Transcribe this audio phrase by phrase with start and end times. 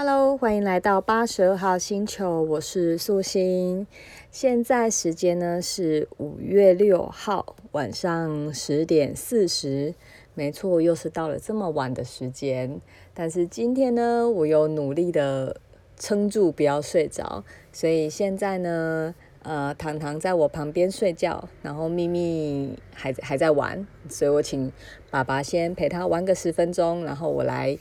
[0.00, 3.84] Hello，欢迎来到八十二号星球，我是素心。
[4.30, 9.92] 现在时间呢是五月六号晚上十点四十，
[10.34, 12.80] 没错，又是到了这么晚的时间。
[13.12, 15.60] 但是今天呢，我又努力的
[15.96, 17.42] 撑住，不要睡着，
[17.72, 19.12] 所以现在呢。
[19.40, 24.70] 呃，糖糖在我旁边睡觉，然后咪咪还还在玩，所以我请
[25.10, 27.78] 爸爸先陪他玩个十分钟，然后我来，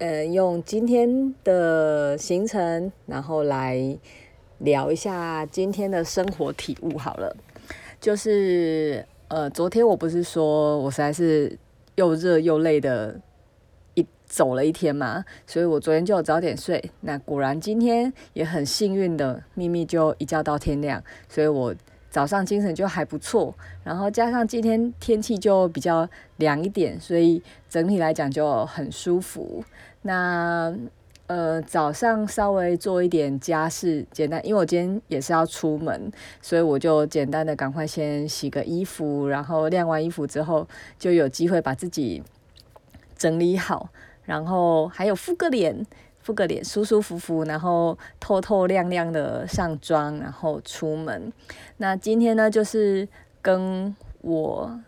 [0.00, 3.78] 呃，用今天的行程，然后来
[4.60, 7.36] 聊一下今天的生活体悟好了。
[8.00, 11.54] 就是呃，昨天我不是说我实在是
[11.96, 13.20] 又热又累的
[13.94, 14.06] 一。
[14.24, 16.82] 走了一天嘛，所以我昨天就早点睡。
[17.00, 21.74] 那果然今天也很幸运的，秘密就一觉到天亮，所以我
[22.08, 23.52] 早上精神就还不错。
[23.82, 29.64] 然后加上今天天气就比较凉一点，所以整体来讲就很舒服。
[30.02, 30.74] 那
[31.26, 40.66] 呃早上稍微做一点家事，简单，因为我今天也是要出门，所以我就简单的赶快先洗个衣服，然后晾完衣服之后
[40.98, 42.22] 就有机会把自己
[43.16, 43.88] 整理好。
[44.24, 45.84] 然后还有敷个脸，
[46.20, 51.32] 敷个脸，舒舒服服，然后透透亮亮的上妆，然后出门。
[51.78, 53.08] 那今天呢，就是
[53.42, 54.78] 跟我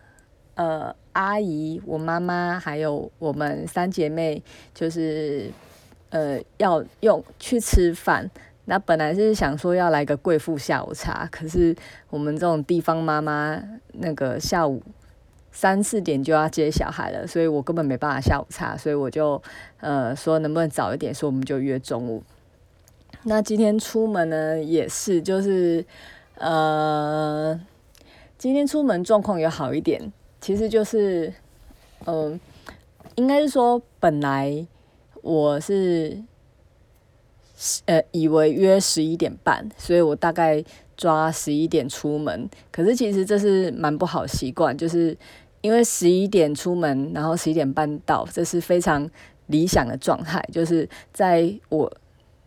[0.55, 5.49] 呃阿姨、我妈妈还有我们三姐妹，就是
[6.09, 8.29] 呃要用去吃饭。
[8.65, 11.75] 那本来是想说要来个贵妇下午茶，可是
[12.09, 14.83] 我们这种地方妈妈，那个下午。
[15.55, 19.39] 三四点就要接小孩了，所以我根本没办法下午茶，所以我就
[19.81, 22.23] 呃说能不能早一点，说我们就约中午。
[23.25, 25.85] 那今天出门呢也是，就是
[26.39, 27.61] 呃
[28.35, 30.11] 今天出门状况有好一点，
[30.43, 31.33] 其实就是
[32.05, 32.39] 嗯、
[33.15, 34.67] 应该是说本来
[35.21, 36.21] 我是
[37.85, 40.63] 呃以为约十一点半，所以我大概
[40.97, 45.17] 抓十一点出门，可是其实这是蛮不好习惯，就是。
[45.63, 49.09] 因为十一点出门，然后十一点半到，这是非常
[49.47, 50.45] 理想的状态。
[50.51, 51.89] 就是在我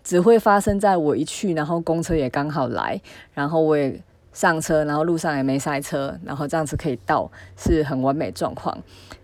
[0.04, 3.00] 只会发生在我一去，然后公车也刚好来，
[3.32, 3.98] 然后我也
[4.36, 8.76] 上车，然后路上也没塞车，然后这样子可以到，是很完美状况。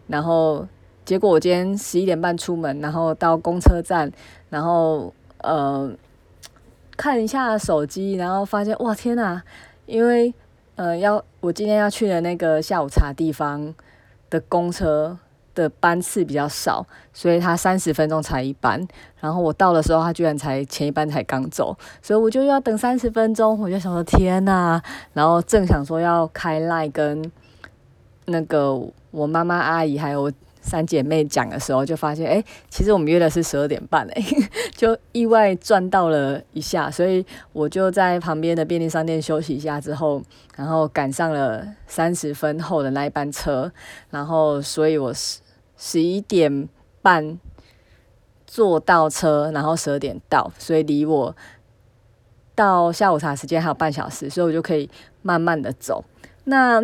[0.07, 0.67] 然后
[1.05, 4.11] 结果我今天十一点半出门，然后到公车站，
[4.49, 5.13] 然后
[5.43, 5.93] 呃
[6.97, 9.43] 看一下手机，然后发现哇天呐，
[9.85, 10.33] 因为。
[10.75, 13.75] 呃，要我今天要去的那个下午茶地方
[14.31, 15.19] 的公车
[15.55, 18.87] 的班次比较少，所以他三十分钟才一班。
[19.21, 23.59] 然后我到的时候，他居然才前一班才刚走，所以我就要等三十分钟。
[23.61, 24.81] 我就想说天呐，
[25.13, 27.31] 然后正想说要开赖跟
[28.27, 28.79] 那个
[29.11, 30.33] 我妈妈阿姨还有。
[30.65, 34.23] 三姐妹讲的时候，就发现，哎、其实我们约的是十二点半，哎，
[34.77, 40.23] 就意外赚到了一下，所以我就在旁边的便利商店休息一下之后，
[40.55, 43.73] 然后赶上了三十分后的那一班车，
[44.11, 45.41] 然后，所以我是
[45.83, 46.69] 十一点
[47.03, 47.41] 半
[48.47, 51.35] 坐到车，然后十二点到，所以离我
[52.55, 54.89] 到下午茶时间还有半小时，所以我就可以
[55.23, 56.05] 慢慢的走。
[56.45, 56.81] 那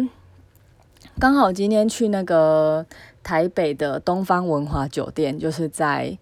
[1.21, 2.85] 刚好今天去那个。
[3.21, 6.17] 台北的东方文华酒店就是在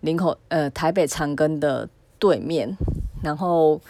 [0.00, 1.88] 林口，呃，台北长庚的
[2.18, 2.76] 对面。
[3.22, 3.80] 然后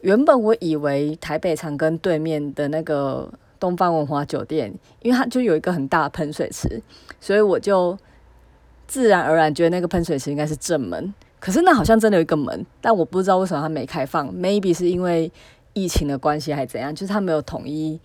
[0.00, 6.82] 原本我以为台北长庚对面的那个东方文华酒店，因为它就有一个很大的喷水池，
[7.20, 7.96] 所以我就
[8.88, 11.14] 自然而然觉得那个喷水池应该是正门。
[11.38, 15.30] 可是那好像真的有一个门，但我不知道为什么它没开放，maybe 是因为
[15.74, 18.00] 疫情的关系还是怎样，就是它没有统一。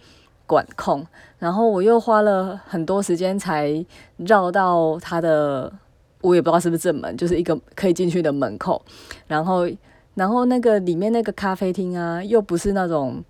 [0.48, 1.04] 管控，
[1.40, 3.84] 然后我又花了很多时间才
[4.18, 5.74] 绕到它的，
[6.22, 8.80] 我也不知道是不是正门，就是一个可以进去的门口。
[9.26, 9.68] 然后，
[10.14, 13.24] 然后那个里面那个咖啡厅啊，又不是那种，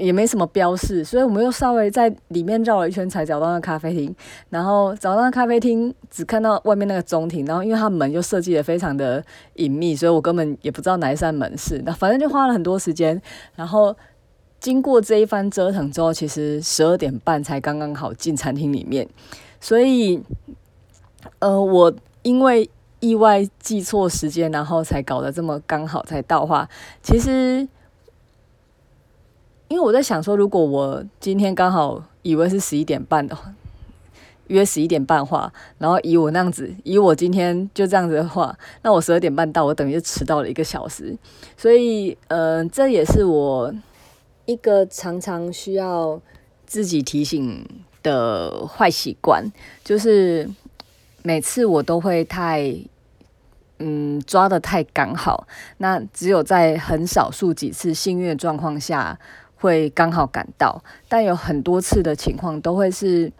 [0.00, 4.14] 也没什么标示，所以我们又稍微在里面绕了一圈才找到那咖啡厅。
[4.48, 9.22] 然后找到那咖啡厅，只看到外面那个中庭，然后因为它门又设计得非常的
[9.54, 11.82] 隐秘，所以我根本也不知道哪一扇门是。
[11.84, 13.20] 那反正就花了很多时间，
[13.54, 13.94] 然后。
[14.60, 19.08] 经过这一番折腾之后，其实十二点半才刚刚好进餐厅里面，
[19.58, 20.22] 所以，
[21.38, 22.68] 呃，我因为
[22.98, 26.68] 意外记错时间，然后才搞得这么刚好才到话。
[27.02, 27.66] 其实，
[29.70, 33.54] 因为我在想说，如果我今天刚好以为是十一点半的话，
[34.48, 41.16] 约十一点半画，然后以我那样子，以我今天就这样子的话，那我十二点半到，我等于就迟到了一个小时。
[41.56, 43.72] 所以，呃，这也是我。
[44.46, 46.20] 一个常常需要
[46.66, 47.64] 自己提醒
[48.02, 49.44] 的坏习惯，
[49.84, 50.50] 就是
[51.22, 52.74] 每次我都会太
[53.78, 55.46] 嗯抓得太刚好。
[55.76, 59.16] 那只有在很少数几次幸运的状况下
[59.60, 63.32] 会刚好赶到，但有很多次的情况都会是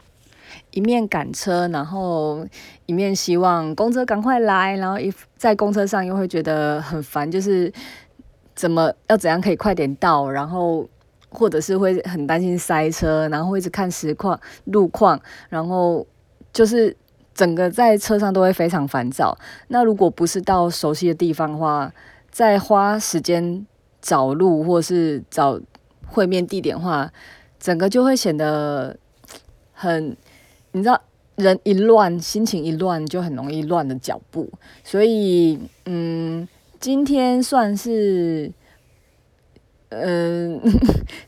[0.70, 2.46] 一面赶车，然后
[2.86, 7.72] 一面希望公车赶快来，然后一在公车上又会觉得很烦，就是
[8.54, 10.88] 怎么要怎样可以快点到，然后。
[11.32, 15.16] 或者是会很担心塞车，然后会一直看实况、路况，
[15.48, 16.04] 然后
[16.52, 16.96] 就是
[17.32, 19.38] 整个在车上都会非常烦躁。
[19.68, 21.92] 那如果不是到熟悉的地方的话，
[22.32, 23.64] 再花时间
[24.02, 25.60] 找路或是找
[26.10, 27.10] 会面地点的话，
[27.58, 28.96] 整个就会显得
[29.72, 30.16] 很，
[30.72, 31.00] 你知道，
[31.36, 34.50] 人一乱，心情一乱，就很容易乱了脚步。
[34.84, 36.46] 所以，嗯，
[36.78, 38.52] 今天算是。
[39.92, 40.60] 嗯，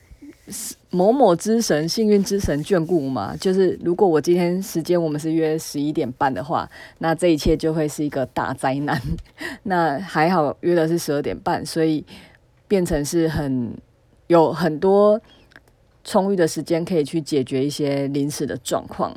[0.90, 9.02] 某某之神、幸运之神眷顾嘛，就是如果我今天时间我们是约十一点半的话，那这一切就会是一个大灾难。
[9.64, 12.04] 那还好约的是十二点半，所以
[12.68, 13.76] 变成是很
[14.32, 15.20] 有很多
[16.02, 19.14] 充裕的时间可以去解决一些临时的状况。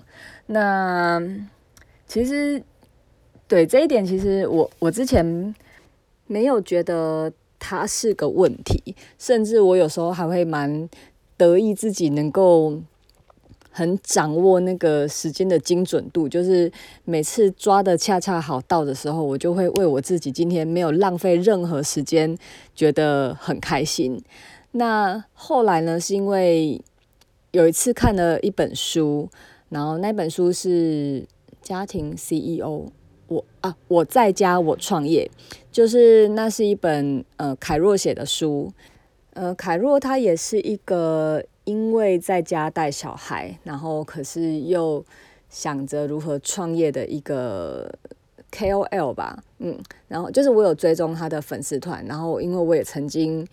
[0.47, 1.21] 那
[2.06, 2.62] 其实
[3.47, 5.56] 对这一点，其实我我之前
[6.27, 7.31] 没有觉得。
[7.57, 10.88] 它是个问题，甚至我有时候还会蛮
[11.35, 12.79] 得意自己能够
[13.71, 16.71] 很掌握那个时间的精准度，就是
[17.06, 22.38] 每次抓得恰恰好到的时候，我就会为我自己今天没有浪费任何时间
[22.75, 24.21] 觉得很开心。
[24.77, 26.81] 那后来呢，是因为
[27.51, 29.30] 有一次看了一本书，
[29.69, 31.25] 然后那本书是
[31.62, 32.88] 家庭 CEO。
[33.27, 35.27] 我啊，我在家我创业，
[35.72, 38.72] 就是那是一本呃凯若写的书，
[39.33, 45.04] 呃凯若他也是一个因为在家带小孩，然后可是又
[45.50, 47.92] 想着如何创业的一个
[48.51, 49.75] KOL 吧，嗯，
[50.07, 53.44] 然后就是我有追踪他的粉丝团，然后因为我也曾经，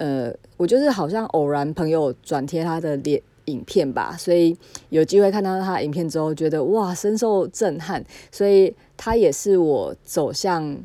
[0.00, 3.22] 呃，我就是好像偶然朋友转贴他的脸。
[3.46, 4.56] 影片吧，所以
[4.90, 8.04] 有机会看到他的影片之后，觉得哇，深受震撼。
[8.30, 10.78] 所以他也是我走向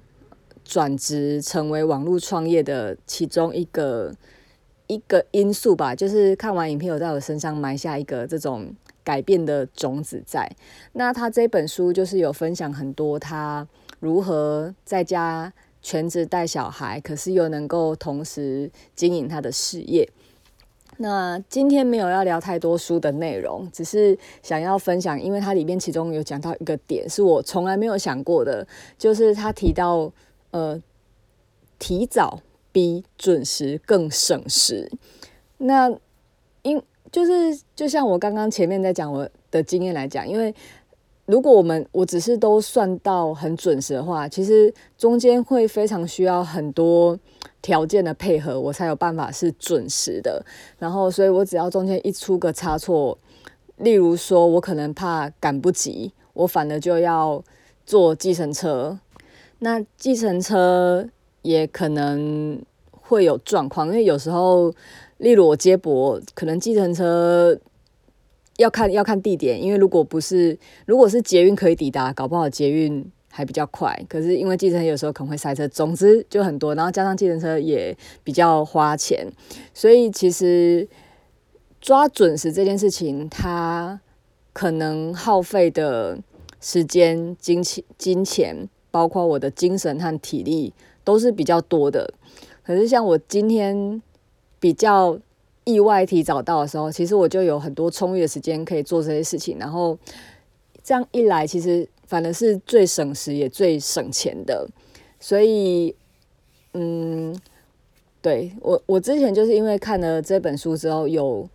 [0.64, 4.12] 转职成为网络创业的其中一个
[4.88, 5.94] 一个因素吧。
[5.94, 8.74] 就是看完影片，有在我身上埋下一个这种
[9.04, 10.50] 改变的种子在。
[10.94, 13.68] 那他这本书就是有分享很多他
[14.00, 15.54] 如何在家
[15.86, 20.10] 全职带小孩，可是又能够同时经营他的事业。
[20.98, 28.66] 那今天没有要聊太多书的内容，只是想要分享，因为它里面其中有讲到一个点，是我从来没有想过的，
[28.98, 30.12] 就是他提到，
[30.50, 30.82] 呃，
[31.78, 32.42] 提早
[32.72, 34.92] 比准时更省时。
[35.60, 35.96] 那
[36.64, 40.52] 因就是就像我刚刚前面在讲我的经验来讲，因为。
[41.26, 47.18] 如果我们我只是都算到很准时的话，其实中间会非常需要很多
[47.64, 50.46] 条件的配合，我才有办法是准时的。
[50.78, 53.18] 然后，所以我只要中间一出个差错，
[53.78, 57.44] 例如说我可能怕赶不及，我反而就要
[57.88, 59.00] 坐计程车。
[59.60, 61.08] 那计程车
[61.42, 62.62] 也可能
[62.92, 64.72] 会有状况，因为有时候，
[65.18, 67.58] 例如我接驳，可能计程车。
[68.58, 73.94] 要看要看地点，因为如果不是，如果是捷运可以抵达，搞不好捷运还比较快。
[74.08, 79.28] 可是因为计程车有时候可能会塞车，总之就很多，然后加上计程车也比较花钱，
[79.74, 80.88] 所以其实
[81.82, 84.00] 抓准时这件事情，它
[84.54, 86.18] 可能耗费的
[86.62, 92.14] 时间、金钱、金钱，包括我的精神和体力都是比较多的。
[92.64, 94.02] 可是像我今天
[94.62, 95.20] 比较。
[95.66, 99.98] 意外提早到的时候，其实我就有很多充裕的时间可以做这些事情，然后
[100.84, 104.68] 这样一来，其实反而是最省时也最省钱的。
[105.20, 105.94] 所以，
[106.74, 107.38] 嗯，
[108.22, 111.50] 对，我我之前就是因为看了这本书之后，有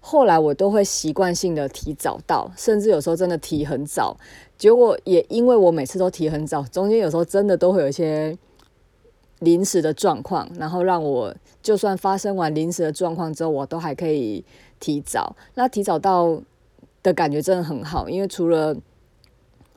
[0.00, 4.16] 后来我都会习惯性的提早到，甚至有时候真的提很早。
[4.58, 8.36] 结果也因为我每次都提很早，中间有时候真的都会有一些。
[9.40, 14.44] 临时的状况，然后让我就算发生完临时的状况之后，我都还可以
[14.80, 15.36] 提早。
[15.54, 16.42] 那提早到
[17.02, 18.76] 的感觉真的很好，因为除了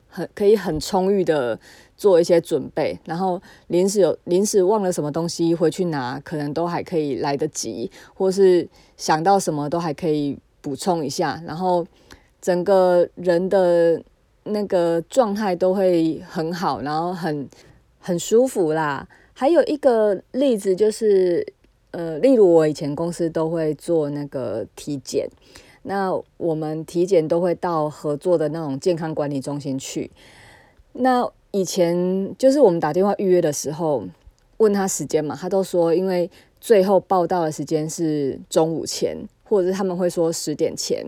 [0.08, 1.58] 很可以很充裕的
[1.96, 11.86] 做一些准备，然后临时有临时忘了什么东西回去拿，可能都还可以来得及，或是想到什么都还可以补充一下，然后
[12.40, 14.02] 整个人的
[14.44, 17.48] 那个状态都会很好，然后很
[17.98, 19.06] 很舒服啦。
[19.38, 21.46] 还有一个例子就是，
[21.92, 25.28] 呃，例如我以前公司都会做那个体检，
[25.82, 30.10] 那我们体检都会到合作的那种健康管理中心去。
[30.92, 34.04] 那以前就是我们打电话预约的时候，
[34.58, 41.06] 问他时间嘛，他都说因为最后报到的时间是中午前，或者是他们会说十点前，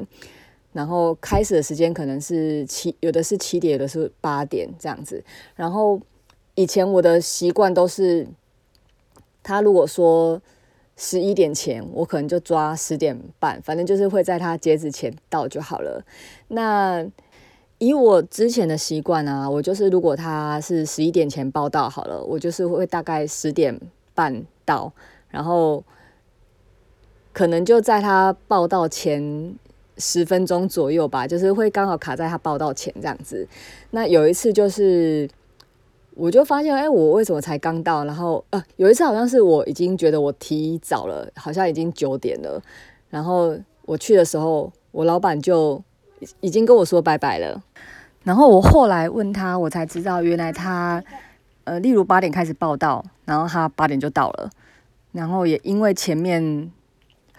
[0.72, 5.22] 然后开始的时间可能是七，有的是七点，有的是八点这样子。
[5.56, 6.00] 然后
[6.54, 8.26] 以前我的习惯都是，
[9.42, 10.40] 他如果说
[11.00, 16.04] 十一点前，我可能就抓十点半，反正就是会在他截止前到就好了。
[16.48, 17.06] 那
[17.78, 23.80] 以我之前的习惯啊，我就是如果他是十一点前报到好了，我就是会大概十点
[24.12, 24.92] 半到，
[25.30, 25.84] 然后
[27.32, 29.54] 可能就在他报到前
[29.98, 33.46] 十分钟左右吧，就是会刚好卡在他报到前这样子。
[33.92, 35.30] 那有一次就是，
[36.18, 38.04] 我就发现，哎，我为什么才刚到？
[38.04, 42.60] 然后呃，有一次好像是我已经觉得我提早了，好像已经九点了，
[43.08, 43.56] 然后
[43.86, 45.82] 我去的时候，我老板就。
[46.40, 47.62] 已经跟我说拜拜了，
[48.24, 51.00] 然后我后来问他，我才知道原来他，
[51.62, 54.50] 呃，例如八点开始报到，然后他八点就到了，
[55.12, 56.72] 然后也因为前面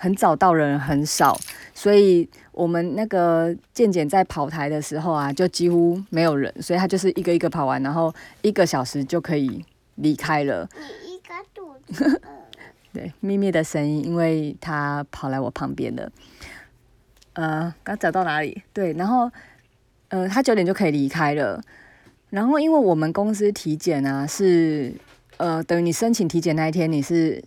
[0.01, 1.37] 很早到人很少，
[1.73, 9.65] 所以我们那个健检在跑台的时候啊，就几乎没有人，所以他就是一个一个跑完，然后一个小时就可以
[9.95, 10.65] 离开了。
[11.05, 12.21] 你一个肚子。
[12.93, 16.09] 对，咪咪的声音，因为他跑来我旁边了。
[17.33, 18.63] 呃，刚找到哪里？
[18.71, 19.29] 对，然后，
[20.07, 21.61] 呃，他九点就可以离开了。
[22.29, 24.93] 然后，因为我们公司体检啊，是
[25.37, 27.43] 呃，等于你申请体检那一天，你是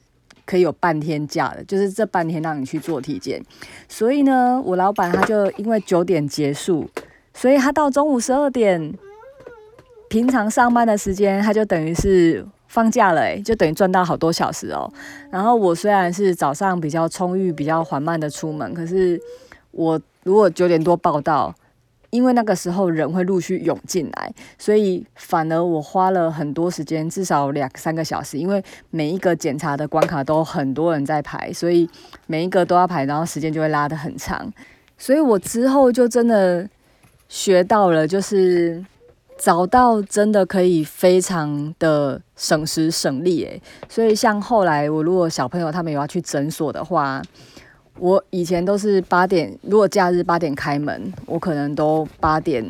[0.52, 3.42] 可以有半天假的，就是这半天让你去做体检。
[3.88, 6.87] 所以呢，我老板他就因为九点结束，
[7.32, 8.92] 所以他到中午十二点，
[10.11, 14.92] 平常上班的时间，他就等于是放假了，就等于赚到好多小时哦。
[15.30, 19.18] 然后我虽然是早上比较充裕、比较缓慢的出门，可是。
[19.75, 21.54] 我如果九点多报到，
[22.12, 28.37] 因为那个时候人会陆续涌进来，所以反而我花了很多时间，至少两三个小时。
[28.37, 31.88] 因为每一个检查的关卡都很多人在排，所以
[32.26, 34.52] 每一个都要排，然后时间就会拉得很长。
[34.99, 36.69] 所以我之后就真的
[37.31, 38.85] 学到了，就是
[39.38, 43.62] 找到真的可以非常的省时省力诶。
[43.88, 47.23] 所以像后来我如果小朋友他们有要去诊所的话。
[47.99, 52.64] 我以前都是八点，如果假日八点开门，我可能都八点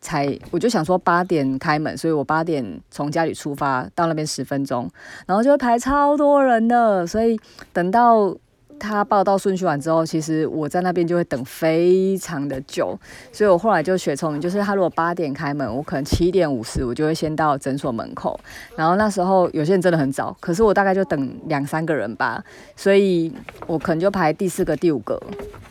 [0.00, 4.88] 才，我就想说八点开门，所以我八点从家里出发到那边十分钟，
[5.26, 7.38] 然后就会排超多人的，所以
[7.72, 8.36] 等到。
[8.78, 12.96] 他报到顺序完之后，其实我在那边就会等非常的久，
[13.32, 18.38] 所以我后来就学聪明，就是他如果八点开门，我可能七点五十我就会先到诊所门口，
[18.76, 22.44] 然后那时候有些人真的很早，可是我大概就等两三个人吧，
[22.76, 23.32] 所以
[23.66, 25.20] 我可能就排第四个、第五个。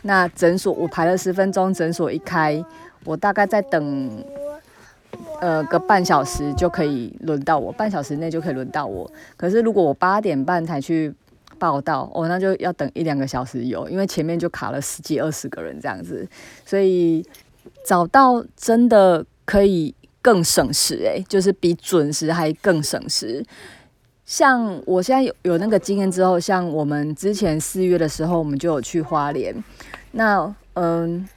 [0.01, 2.63] 那诊所我排了十分钟，诊所一开，
[3.03, 4.23] 我大概再等
[5.39, 9.09] 呃个半小时就可以轮到我，半小时内就可以轮到我。
[9.37, 11.13] 可是如果我八点半才去。
[11.55, 16.27] 报道哦，那就要等一两个小时有，因为前面就卡了十几二十个人这样子，
[16.65, 17.25] 所以
[17.83, 23.43] 找到真的可以更省时诶、就是比准时还更省时。
[24.25, 29.55] 像我现在有有那个经验之后，像我们之前四月的时候，我们就有去花莲。
[30.11, 31.27] 那嗯，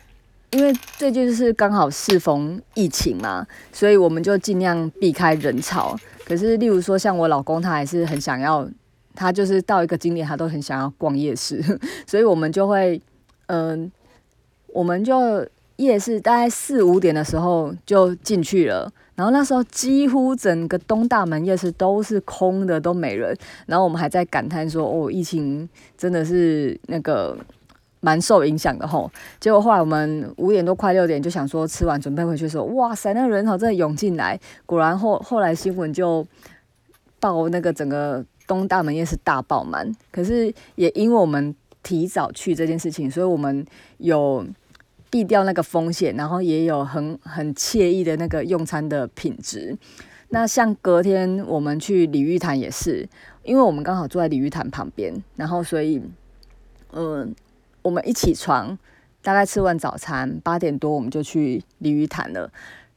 [0.50, 5.94] 因为这就是刚好适逢疫情嘛，所以我们就尽量避开人潮。
[6.24, 8.68] 可是例如说，像我老公他还是很想要。
[9.18, 11.60] 他就是到一个景点，他都很想要逛夜市，
[12.06, 13.02] 所以我们就会，
[13.46, 13.90] 嗯、
[14.68, 15.44] 我们就
[15.74, 27.36] 夜市大概四五点的时候就进去了，然后那时候几乎整个东大门夜市都是空的，都没人，然后我们还在感叹说，哦，疫情真的是那个
[27.98, 29.10] 蛮受影响的吼。
[29.40, 36.24] 结果后来我们五点多快六点就想说吃完准备回去的时候，哇塞，那个人潮真的涌进来，果然后后来新闻就
[37.18, 38.24] 报那个整个。
[38.48, 43.64] 东大门夜市大爆满，可是也因为我们提早去这件事情，所以我们
[43.98, 44.44] 有
[45.08, 49.76] 避掉那个风险，然后也有很很惬意的那个用餐的品质。
[50.30, 53.08] 那像隔天我们去鲤鱼潭也是，
[53.44, 56.02] 因为我们刚好住在鲤鱼潭旁边，然后所以，
[56.92, 57.34] 嗯，
[57.82, 58.78] 我们一起床，
[59.22, 62.50] 大概吃完早餐八点多，我们就去鲤鱼潭了。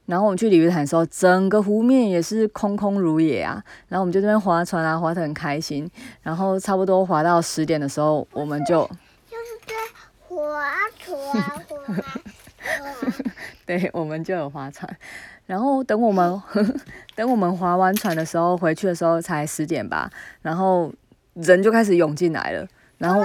[0.06, 3.62] 然后我们去鲤鱼潭的时候，整个湖面也是空空如也啊。
[3.88, 5.88] 然后我们就在那边划船啊，划得很开心。
[6.22, 8.82] 然后差不多划到十点的时候，我们就
[9.30, 9.74] 就是在
[10.28, 10.36] 划
[10.98, 13.32] 船，划船。
[13.64, 14.88] 对，我们就有划船。
[15.46, 16.42] 然后等我们
[17.14, 20.10] 等我们划完船的时候，回去的时候才十点吧。
[20.42, 20.92] 然后
[21.34, 22.66] 人就开始涌进来了。
[22.98, 23.24] 然后。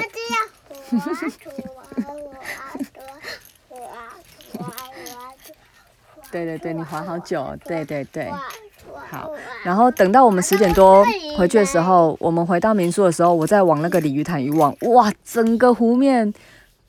[6.32, 8.32] 对对对，你滑好久，对对对。
[9.10, 9.32] 好，
[9.64, 11.06] 然后等到我们十点多
[11.38, 16.34] 回去的时候，我们回到民宿的时候，我再往那个鲤鱼潭一望，哇，整个湖面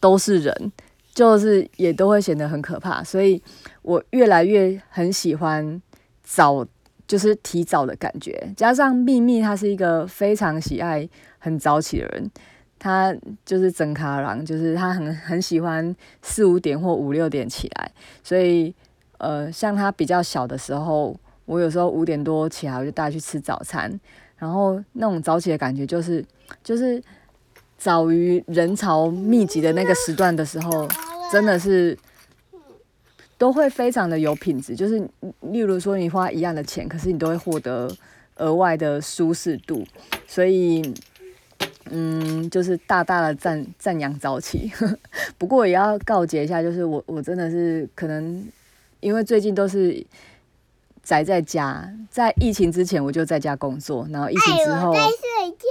[0.00, 0.72] 都是人，
[1.12, 3.04] 就是也都会显得很可怕。
[3.04, 3.40] 所以
[3.82, 5.80] 我越来越很喜欢
[6.22, 6.66] 早，
[7.06, 8.52] 就是提早的感觉。
[8.56, 12.30] 加上秘密，他是一个非常喜爱很早起的人，
[12.78, 13.14] 他
[13.44, 17.92] 就是整卡郎，就是他很很喜欢四五点或五六点起来。
[18.22, 18.74] 所以
[19.18, 21.14] 呃，像他比较小的时候。
[21.48, 23.90] 我有时候五点多起来，我就带他去吃早餐，
[24.36, 26.22] 然后那种早起的感觉就是，
[26.62, 27.02] 就是
[27.78, 30.86] 早于人潮密集的那个时段的时候，
[31.32, 31.96] 真的是
[33.38, 34.76] 都会非常的有品质。
[34.76, 34.98] 就是
[35.40, 37.90] 例如说，你花一样的钱，可是你都会获得
[38.36, 39.82] 额外的舒适度。
[40.26, 40.82] 所以，
[41.88, 44.70] 嗯，就是大大的赞赞扬早起。
[45.38, 48.46] 不过也要告诫一下，就是我我真的是可能
[49.00, 50.06] 因为最近都是。
[51.00, 55.66] 宅在家，在疫情之前我就在家工作，然后疫情之后，哎、在睡觉。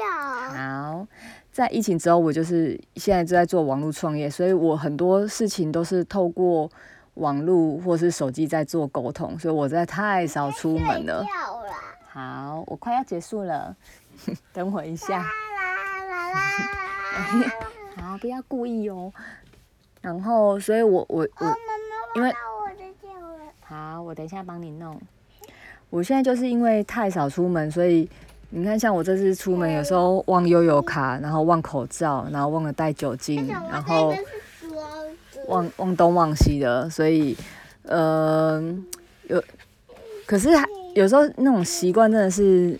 [0.57, 1.07] 好，
[1.51, 6.67] 在疫情之后，我就是现在就在做网络创业，所以我很多事情都是透过
[7.15, 11.21] 网络或是手机在做沟通，所以我实在太少出门了。
[11.21, 11.27] 了
[12.11, 13.75] 好，我快要结束了，
[14.51, 15.19] 等我一下。
[15.19, 16.39] 啦啦啦啦
[18.01, 19.13] 好，不要故意哦。
[20.01, 21.55] 然后，所以我我我，哦、
[22.15, 22.33] 因为
[24.07, 24.97] 我等一下帮你弄。
[25.89, 28.07] 我现在就是因为太少出门，所以
[28.51, 34.15] 你看，像我这次出门，有时候忘悠悠卡，然后忘口罩，然后忘了带酒精，然后
[35.49, 37.35] 忘忘东忘西的，所以
[37.83, 38.63] 呃
[39.27, 39.43] 有，
[40.25, 40.51] 可是
[40.93, 42.79] 有时候那种习惯真的是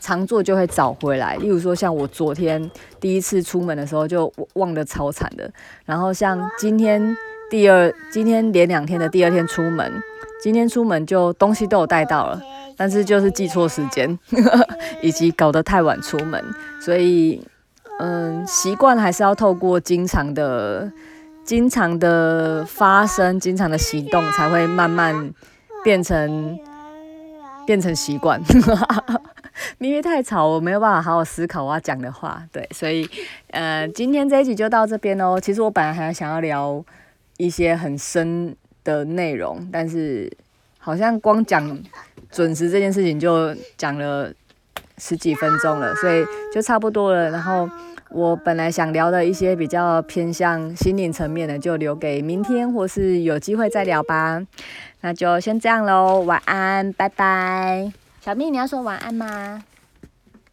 [0.00, 1.36] 常做就会找回来。
[1.36, 5.52] 例如说，像我昨天第一次出门的时候就忘得超惨的，
[5.84, 7.14] 然后像今天
[7.52, 10.02] 第二今天连两天的第二天出门。
[10.40, 12.40] 今天出门就东西都有带到了，
[12.78, 14.18] 但是就是记错时间，
[15.02, 16.42] 以及搞得太晚出门，
[16.80, 17.46] 所以
[18.00, 20.90] 嗯，习惯还是要透过经常的、
[21.44, 25.30] 经常的发生、经常的行动，才会慢慢
[25.84, 26.58] 变成
[27.66, 28.40] 变成习惯。
[29.76, 32.42] 因为太吵，我没有办法好好思考我要讲的话。
[32.50, 33.06] 对，所以
[33.50, 35.38] 呃，今天这一集就到这边哦。
[35.38, 36.82] 其实我本来还想要聊
[37.36, 40.30] 一些很深的内容，但是
[40.78, 41.78] 好像光讲
[42.30, 44.32] 准时这件事情就讲了
[44.98, 47.30] 十几分钟了，所以就差不多了。
[47.30, 47.68] 然后
[48.10, 54.44] 我本来想聊的一些比较偏向心灵层面的，就留给明天或是有机会再聊吧。
[55.00, 57.92] 那就先这样喽，晚安，拜拜。
[58.20, 59.64] 小蜜，你要说晚安吗？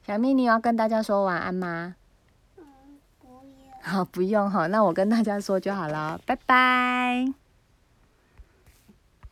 [0.08, 1.96] 小蜜，你要跟大家说晚安吗？
[3.82, 7.49] 好，不用哈，那我跟大家说就好了，拜拜。